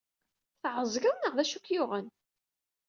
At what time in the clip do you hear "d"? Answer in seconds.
1.37-1.39